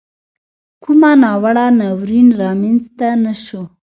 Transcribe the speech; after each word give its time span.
کومه 0.83 1.11
ناوړه 1.21 1.65
ناورین 1.79 2.27
را 2.39 2.51
مینځته 2.61 3.09
نه 3.23 3.33
سو. 3.45 3.61